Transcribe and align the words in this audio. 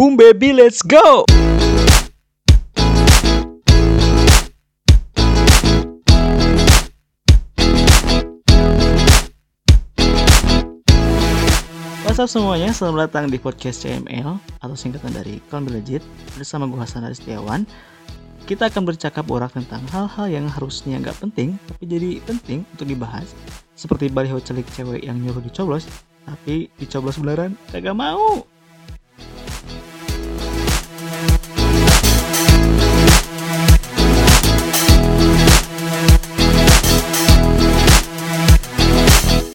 Boom 0.00 0.16
baby, 0.16 0.56
let's 0.56 0.80
go! 0.80 1.28
What's 12.00 12.16
up 12.16 12.32
semuanya, 12.32 12.72
selamat 12.72 13.12
datang 13.12 13.28
di 13.28 13.36
podcast 13.36 13.84
CML 13.84 14.40
atau 14.64 14.72
singkatan 14.72 15.12
dari 15.12 15.36
Clown 15.52 15.68
Legit 15.68 16.00
bersama 16.32 16.64
gue 16.64 16.80
Hasan 16.80 17.04
Aristiawan. 17.04 17.68
Kita 18.48 18.72
akan 18.72 18.88
bercakap 18.88 19.28
borak 19.28 19.52
tentang 19.52 19.84
hal-hal 19.92 20.32
yang 20.32 20.48
harusnya 20.48 20.96
nggak 20.96 21.20
penting 21.20 21.60
tapi 21.68 21.84
jadi 21.84 22.24
penting 22.24 22.64
untuk 22.72 22.88
dibahas 22.88 23.36
seperti 23.76 24.08
baliho 24.08 24.40
celik 24.40 24.64
cewek 24.72 25.04
yang 25.04 25.20
nyuruh 25.20 25.44
dicoblos 25.44 25.84
tapi 26.24 26.72
dicoblos 26.80 27.20
beneran 27.20 27.52
kagak 27.68 27.92
mau 27.92 28.48